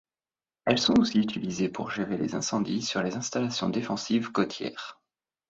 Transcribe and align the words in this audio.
Elles 0.65 0.79
sont 0.79 0.97
aussi 0.99 1.19
utilisées 1.19 1.69
pour 1.69 1.91
gérer 1.91 2.17
les 2.17 2.33
incendies 2.33 2.81
sur 2.81 3.03
les 3.03 3.13
installations 3.17 3.69
défensives 3.69 4.31
côtières. 4.31 4.99